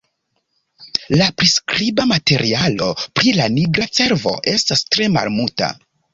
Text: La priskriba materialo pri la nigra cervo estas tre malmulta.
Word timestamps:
La 1.21 1.27
priskriba 1.41 2.05
materialo 2.13 2.89
pri 3.21 3.35
la 3.41 3.47
nigra 3.59 3.87
cervo 4.01 4.35
estas 4.55 4.85
tre 4.91 5.11
malmulta. 5.21 5.71